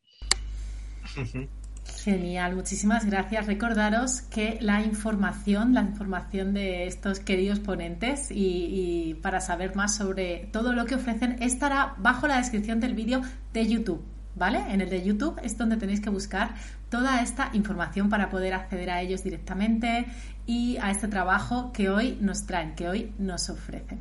[2.05, 3.46] Genial, muchísimas gracias.
[3.46, 10.49] Recordaros que la información, la información de estos queridos ponentes y, para saber más sobre
[10.53, 13.22] todo lo que ofrecen estará bajo la descripción del vídeo
[13.53, 14.16] de YouTube.
[14.37, 14.62] ¿Vale?
[14.68, 16.55] En el de YouTube es donde tenéis que buscar
[16.90, 20.05] toda esta información para poder acceder a ellos directamente
[20.44, 23.99] y a este trabajo que hoy nos traen, que hoy nos ofrecen.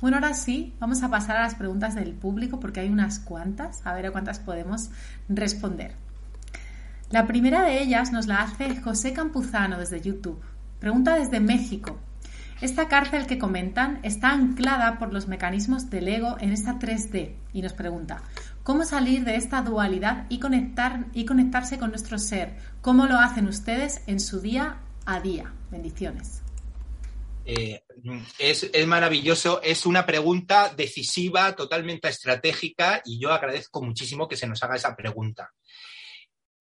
[0.00, 3.84] Bueno, ahora sí, vamos a pasar a las preguntas del público porque hay unas cuantas,
[3.84, 4.90] a ver a cuántas podemos
[5.28, 5.96] responder.
[7.10, 10.40] La primera de ellas nos la hace José Campuzano desde YouTube.
[10.78, 11.98] Pregunta desde México.
[12.62, 17.60] Esta cárcel que comentan está anclada por los mecanismos del ego en esta 3D y
[17.60, 18.22] nos pregunta,
[18.62, 22.58] ¿cómo salir de esta dualidad y, conectar, y conectarse con nuestro ser?
[22.80, 25.52] ¿Cómo lo hacen ustedes en su día a día?
[25.70, 26.42] Bendiciones.
[27.44, 27.82] Eh,
[28.38, 34.46] es, es, maravilloso, es una pregunta decisiva, totalmente estratégica y yo agradezco muchísimo que se
[34.46, 35.50] nos haga esa pregunta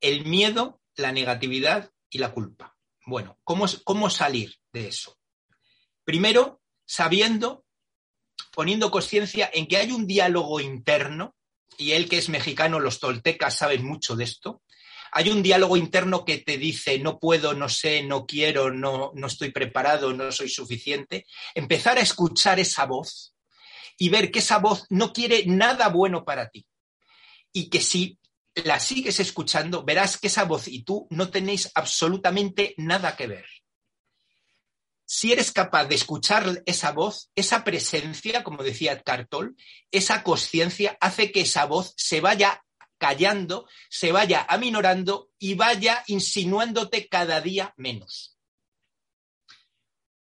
[0.02, 2.76] el miedo, la negatividad y la culpa.
[3.06, 5.18] Bueno, ¿cómo, cómo salir de eso?
[6.04, 7.64] Primero, sabiendo,
[8.52, 11.36] poniendo conciencia en que hay un diálogo interno,
[11.82, 14.62] y él que es mexicano, los toltecas saben mucho de esto,
[15.12, 19.28] hay un diálogo interno que te dice no puedo, no sé, no quiero, no, no
[19.28, 21.26] estoy preparado, no soy suficiente.
[21.54, 23.36] Empezar a escuchar esa voz
[23.98, 26.66] y ver que esa voz no quiere nada bueno para ti.
[27.52, 28.18] Y que si
[28.56, 33.46] la sigues escuchando, verás que esa voz y tú no tenéis absolutamente nada que ver.
[35.14, 39.58] Si eres capaz de escuchar esa voz, esa presencia, como decía Cartol,
[39.92, 42.64] esa conciencia hace que esa voz se vaya
[42.98, 48.38] callando, se vaya aminorando y vaya insinuándote cada día menos.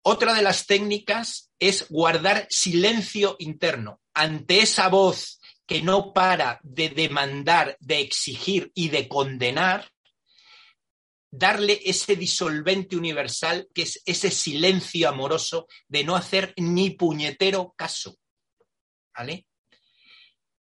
[0.02, 6.90] Otra de las técnicas es guardar silencio interno ante esa voz que no para de
[6.90, 9.90] demandar, de exigir y de condenar,
[11.36, 18.16] darle ese disolvente universal que es ese silencio amoroso de no hacer ni puñetero caso.
[19.16, 19.46] ¿Vale?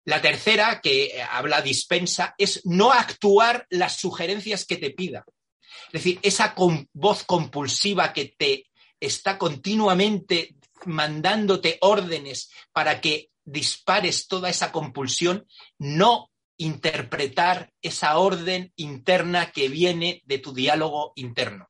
[0.04, 5.24] La tercera, que habla dispensa, es no actuar las sugerencias que te pida.
[5.86, 6.54] Es decir, esa
[6.92, 10.56] voz compulsiva que te está continuamente
[10.86, 15.46] mandándote órdenes para que dispares toda esa compulsión,
[15.78, 16.31] no
[16.62, 21.68] interpretar esa orden interna que viene de tu diálogo interno.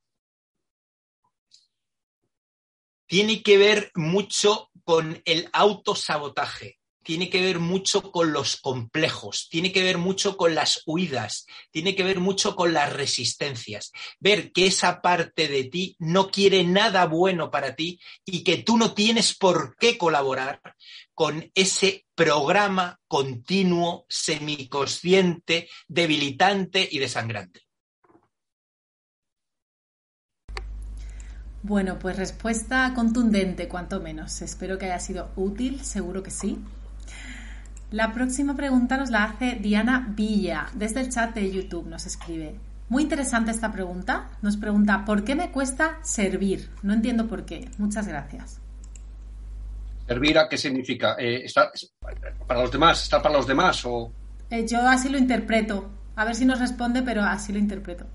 [3.07, 6.79] Tiene que ver mucho con el autosabotaje.
[7.03, 11.95] tiene que ver mucho con los complejos, tiene que ver mucho con las huidas, tiene
[11.95, 13.91] que ver mucho con las resistencias.
[14.19, 18.77] Ver que esa parte de ti no quiere nada bueno para ti y que tú
[18.77, 20.61] no tienes por qué colaborar
[21.13, 27.61] con ese programa continuo, semiconsciente, debilitante y desangrante.
[31.61, 34.41] Bueno, pues respuesta contundente, cuanto menos.
[34.41, 36.59] Espero que haya sido útil, seguro que sí.
[37.89, 42.59] La próxima pregunta nos la hace Diana Villa, desde el chat de YouTube nos escribe.
[42.89, 44.29] Muy interesante esta pregunta.
[44.41, 46.69] Nos pregunta, ¿por qué me cuesta servir?
[46.81, 47.69] No entiendo por qué.
[47.77, 48.62] Muchas gracias.
[50.07, 51.15] ¿Servir a qué significa?
[51.17, 51.71] Eh, ¿Estar
[52.47, 53.03] para los demás?
[53.03, 53.85] ¿Estar para los demás?
[53.85, 54.11] O...
[54.49, 55.89] Eh, yo así lo interpreto.
[56.15, 58.05] A ver si nos responde, pero así lo interpreto.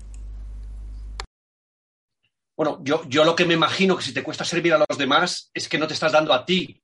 [2.55, 5.49] Bueno, yo, yo lo que me imagino que si te cuesta servir a los demás
[5.53, 6.81] es que no te estás dando a ti.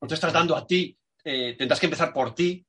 [0.00, 0.96] No te estás dando a ti.
[1.24, 2.64] Eh, tendrás que empezar por ti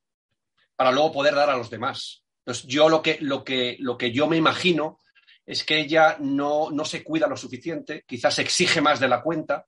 [0.75, 2.23] para luego poder dar a los demás.
[2.39, 4.99] Entonces, yo lo que, lo que, lo que yo me imagino
[5.45, 9.67] es que ella no, no se cuida lo suficiente, quizás exige más de la cuenta,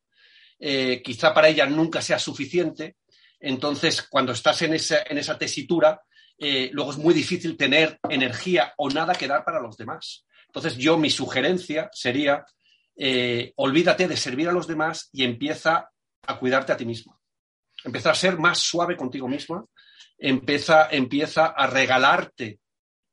[0.59, 2.97] eh, quizá para ella nunca sea suficiente.
[3.39, 6.01] Entonces, cuando estás en esa, en esa tesitura,
[6.37, 10.25] eh, luego es muy difícil tener energía o nada que dar para los demás.
[10.47, 12.45] Entonces, yo mi sugerencia sería,
[12.95, 15.89] eh, olvídate de servir a los demás y empieza
[16.25, 17.19] a cuidarte a ti misma.
[17.83, 19.63] Empieza a ser más suave contigo misma,
[20.17, 22.59] empieza, empieza a regalarte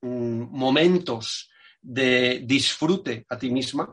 [0.00, 1.50] mm, momentos
[1.82, 3.92] de disfrute a ti misma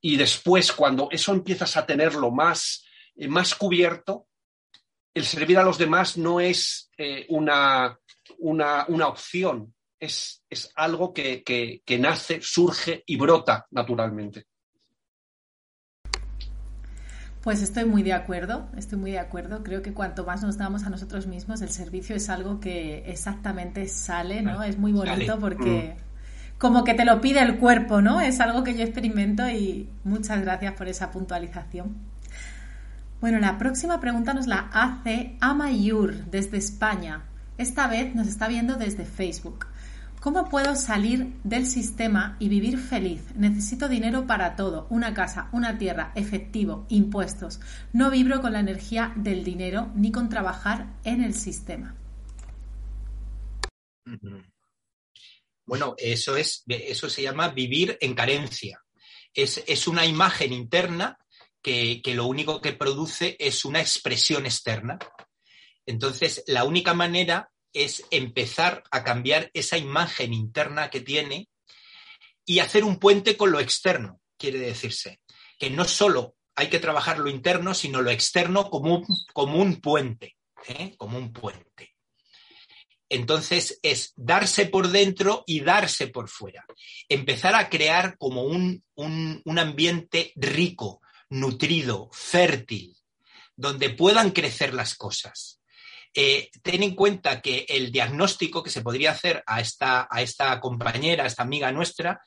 [0.00, 2.84] y después cuando eso empiezas a tenerlo más,
[3.16, 4.26] eh, más cubierto,
[5.14, 7.98] el servir a los demás no es eh, una,
[8.38, 10.42] una, una opción, es,
[10.74, 14.46] algo que, nace, surge y brota naturalmente.
[17.42, 19.62] Pues estoy muy de acuerdo, estoy muy de acuerdo.
[19.62, 23.88] Creo que cuanto más nos damos a nosotros mismos, el servicio es algo que exactamente
[23.88, 24.62] sale, ¿no?
[24.62, 26.09] Es muy bonito porque mm.
[26.60, 28.20] Como que te lo pide el cuerpo, ¿no?
[28.20, 31.96] Es algo que yo experimento y muchas gracias por esa puntualización.
[33.18, 37.22] Bueno, la próxima pregunta nos la hace Amayur desde España.
[37.56, 39.68] Esta vez nos está viendo desde Facebook.
[40.20, 43.22] ¿Cómo puedo salir del sistema y vivir feliz?
[43.36, 47.58] Necesito dinero para todo, una casa, una tierra, efectivo, impuestos.
[47.94, 51.94] No vibro con la energía del dinero ni con trabajar en el sistema.
[55.66, 58.82] Bueno, eso es, eso se llama vivir en carencia.
[59.32, 61.16] Es, una imagen interna
[61.62, 64.98] que, que lo único que produce es una expresión externa.
[65.86, 71.48] Entonces, la única manera es empezar a cambiar esa imagen interna que tiene
[72.44, 75.20] y hacer un puente con lo externo, quiere decirse.
[75.58, 79.02] Que no solo hay que trabajar lo interno, sino lo externo como
[79.32, 80.36] como un puente,
[80.66, 80.94] ¿eh?
[80.96, 81.94] como un puente.
[83.10, 86.64] Entonces es darse por dentro y darse por fuera.
[87.08, 92.96] Empezar a crear como un, un ambiente rico, nutrido, fértil,
[93.54, 95.60] donde puedan crecer las cosas
[96.12, 100.58] eh, ten en cuenta que el diagnóstico que se podría hacer a esta, a esta
[100.60, 102.22] compañera, a esta amiga nuestra,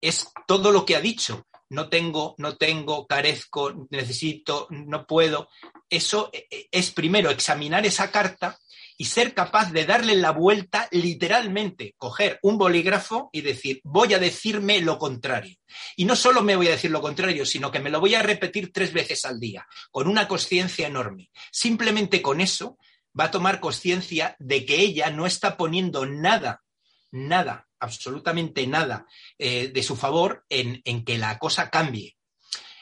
[0.00, 1.46] es todo lo que ha dicho.
[1.70, 5.48] No tengo, no tengo, carezco, necesito, no puedo.
[5.88, 8.58] Eso eh, es primero examinar esa carta
[8.96, 14.18] y ser capaz de darle la vuelta literalmente, coger un bolígrafo y decir, voy a
[14.18, 15.56] decirme lo contrario.
[15.96, 18.22] Y no solo me voy a decir lo contrario, sino que me lo voy a
[18.22, 21.30] repetir tres veces al día, con una conciencia enorme.
[21.50, 22.78] Simplemente con eso
[23.18, 26.62] va a tomar conciencia de que ella no está poniendo nada,
[27.10, 29.06] nada, absolutamente nada
[29.38, 32.16] eh, de su favor en, que la cosa cambie.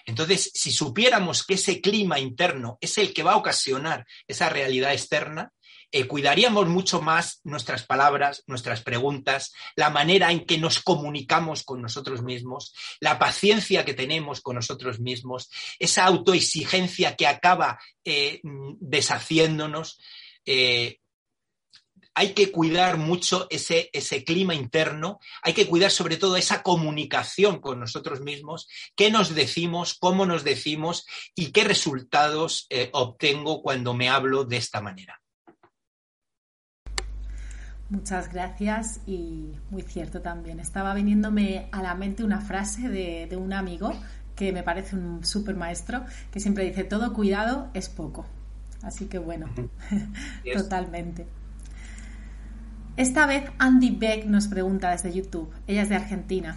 [0.06, 4.92] Entonces, si supiéramos que ese clima interno es el que va a ocasionar esa realidad
[4.92, 5.52] externa,
[5.92, 11.82] eh, cuidaríamos mucho más nuestras palabras, nuestras preguntas, la manera en que nos comunicamos con
[11.82, 19.98] nosotros mismos, la paciencia que tenemos con nosotros mismos, esa autoexigencia que acaba eh, deshaciéndonos.
[20.46, 20.98] Eh,
[22.14, 27.60] hay que cuidar mucho ese, ese, clima interno, hay que cuidar sobre todo esa comunicación
[27.60, 34.08] con nosotros mismos, qué nos decimos, cómo nos decimos y qué resultados obtengo cuando me
[34.08, 35.19] hablo de esta manera.
[37.90, 40.60] Muchas gracias y muy cierto también.
[40.60, 43.92] Estaba viniéndome a la mente una frase de, de un amigo
[44.36, 48.26] que me parece un súper maestro, que siempre dice, todo cuidado es poco.
[48.82, 49.48] Así que bueno,
[50.54, 51.26] totalmente.
[52.96, 55.52] Esta vez Andy Beck nos pregunta desde YouTube.
[55.66, 56.56] Ella es de Argentina.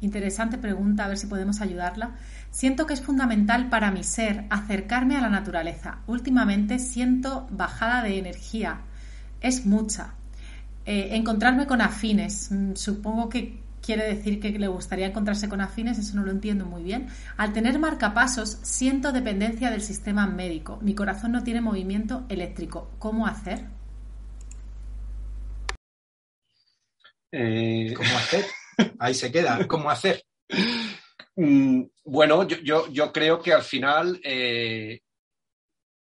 [0.00, 2.16] Interesante pregunta, a ver si podemos ayudarla.
[2.50, 6.00] Siento que es fundamental para mi ser acercarme a la naturaleza.
[6.06, 8.80] Últimamente siento bajada de energía.
[9.40, 10.14] Es mucha.
[10.86, 12.50] Eh, encontrarme con afines.
[12.50, 16.64] Mm, supongo que quiere decir que le gustaría encontrarse con afines, eso no lo entiendo
[16.64, 17.08] muy bien.
[17.36, 20.78] Al tener marcapasos, siento dependencia del sistema médico.
[20.82, 22.90] Mi corazón no tiene movimiento eléctrico.
[22.98, 23.66] ¿Cómo hacer?
[27.32, 28.44] Eh, ¿Cómo hacer?
[28.98, 29.66] Ahí se queda.
[29.66, 30.24] ¿Cómo hacer?
[31.36, 35.00] Mm, bueno, yo, yo, creo que al final, eh,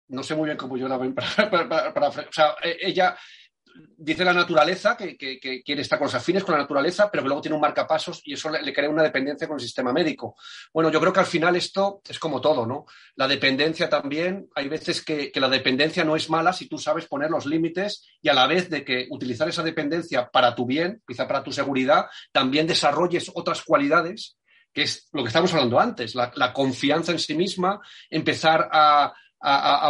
[0.09, 3.17] no sé muy bien cómo yo la ven para, o sea, e, ella
[3.97, 7.41] dice la naturaleza que, quiere estar con los afines con la naturaleza, pero que luego
[7.41, 10.35] tiene un marcapasos y eso le, crea una dependencia con el sistema médico.
[10.73, 12.85] Bueno, yo creo que al final esto es como todo, ¿no?
[13.15, 17.07] La dependencia también, hay veces que, que la dependencia no es mala si tú sabes
[17.07, 21.01] poner los límites y a la vez de que utilizar esa dependencia para tu bien,
[21.07, 24.37] quizá para tu seguridad, también desarrolles otras cualidades
[24.73, 29.13] que es lo que estábamos hablando antes, la, confianza en sí misma, empezar a,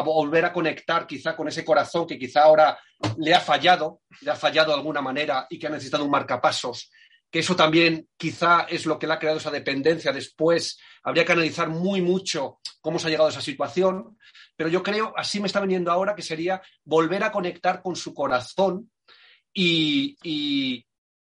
[0.03, 2.77] volver a conectar quizá con ese corazón que quizá ahora
[3.17, 6.89] le ha fallado, le ha fallado de alguna manera y que ha necesitado un marcapasos,
[7.29, 10.11] que eso también quizá es lo que le ha creado esa dependencia.
[10.11, 14.17] Después habría que analizar muy mucho cómo se ha llegado a esa situación,
[14.55, 18.13] pero yo creo, así me está viniendo ahora, que sería volver a conectar con su
[18.13, 18.91] corazón
[19.53, 20.17] y,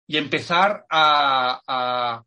[0.08, 2.22] empezar a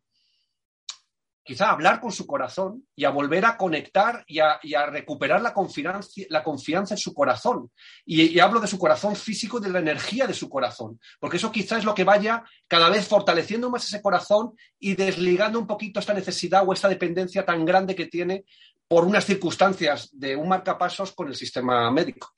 [1.48, 6.10] quizá hablar con su corazón y a volver a conectar y a, recuperar la confianza,
[6.28, 7.70] la confianza en su corazón.
[8.04, 11.78] Y, hablo de su corazón físico de la energía de su corazón, porque eso quizá
[11.78, 16.12] es lo que vaya cada vez fortaleciendo más ese corazón y desligando un poquito esta
[16.12, 18.44] necesidad o esta dependencia tan grande que tiene
[18.86, 22.34] por unas circunstancias de un marcapasos con el sistema médico.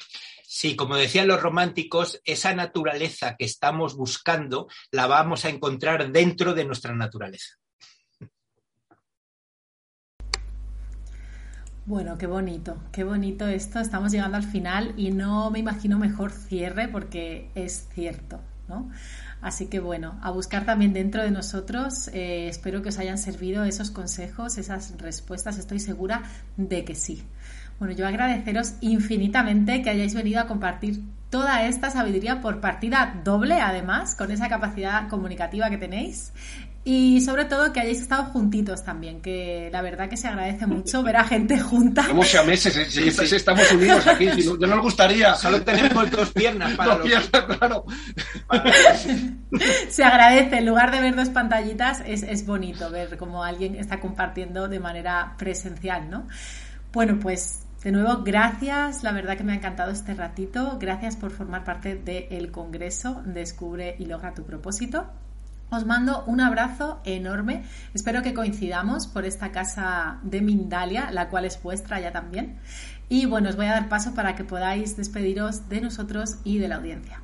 [0.47, 6.55] Sí, como decían los románticos, esa naturaleza que estamos buscando la vamos a encontrar dentro
[6.55, 7.60] de nuestra naturaleza.
[11.87, 13.81] Bueno, qué bonito, qué bonito esto.
[13.81, 18.91] Estamos llegando al final y no me imagino mejor cierre porque es cierto, ¿no?
[19.41, 22.09] Así que bueno, a buscar también dentro de nosotros.
[22.09, 25.59] Eh, espero que os hayan servido esos consejos, esas respuestas.
[25.59, 26.22] Estoy segura
[26.59, 27.24] de que sí.
[27.78, 33.61] Bueno, yo agradeceros infinitamente que hayáis venido a compartir toda esta sabiduría por partida doble,
[33.61, 36.33] además, con esa capacidad comunicativa que tenéis.
[36.83, 41.03] Y sobre todo que hayáis estado juntitos también, que la verdad que se agradece mucho
[41.03, 42.07] ver a gente junta.
[42.07, 45.35] Somos a meses, si, estamos unidos aquí, si no, no nos gustaría.
[45.37, 47.85] Solo tenemos dos piernas para dos piernas, claro.
[49.91, 54.01] se agradece, en lugar de ver dos pantallitas, es, es bonito ver cómo alguien está
[54.01, 56.28] compartiendo de manera presencial, ¿no?
[56.95, 60.78] Bueno, pues de nuevo, gracias, la verdad que me ha encantado este ratito.
[60.81, 65.11] Gracias por formar parte del Congreso Descubre y logra tu propósito.
[65.71, 67.64] Os mando un abrazo enorme.
[67.95, 72.59] Espero que coincidamos por esta casa de Mindalia, la cual es vuestra ya también.
[73.09, 76.68] Y bueno, os voy a dar paso para que podáis despediros de nosotros y de
[76.68, 77.23] la audiencia.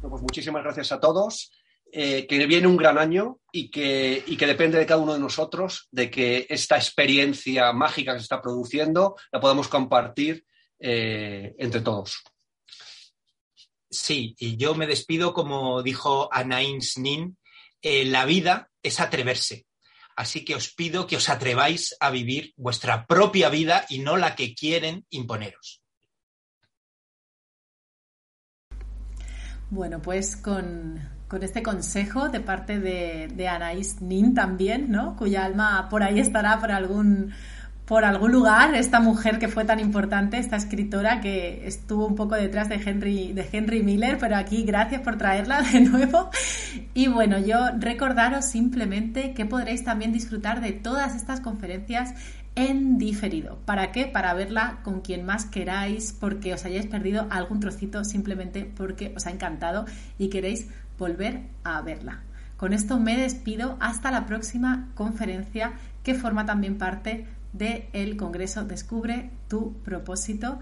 [0.00, 1.52] pues muchísimas gracias a todos.
[1.92, 5.20] Eh, que viene un gran año y que, y que depende de cada uno de
[5.20, 10.44] nosotros de que esta experiencia mágica que se está produciendo la podamos compartir
[10.80, 12.24] eh, entre todos.
[13.96, 17.38] Sí, y yo me despido como dijo Anaïs Nin,
[17.80, 19.66] eh, la vida es atreverse.
[20.14, 24.36] Así que os pido que os atreváis a vivir vuestra propia vida y no la
[24.36, 25.82] que quieren imponeros.
[29.70, 31.00] Bueno, pues con,
[31.40, 35.16] este consejo de parte de, de Anaïs Nin también, ¿no?
[35.16, 37.32] Cuya alma por ahí estará por algún
[37.86, 42.34] por algún lugar esta mujer que fue tan importante, esta escritora que estuvo un poco
[42.34, 46.30] detrás de Henry, de Henry Miller, pero aquí gracias por traerla de nuevo.
[46.94, 52.12] Y bueno, yo recordaros simplemente que podréis también disfrutar de todas estas conferencias
[52.56, 53.60] en diferido.
[53.64, 54.06] ¿Para qué?
[54.06, 59.26] Para verla con quien más queráis, porque os hayáis perdido algún trocito simplemente porque os
[59.26, 59.84] ha encantado
[60.18, 60.68] y queréis
[60.98, 62.22] volver a verla.
[62.56, 69.30] Con esto me despido hasta la próxima conferencia que forma también parte del Congreso Descubre
[69.48, 70.58] tu propósito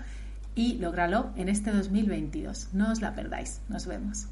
[0.55, 2.71] y lógralo en este 2022.
[2.73, 3.61] No os la perdáis.
[3.69, 4.29] Nos vemos.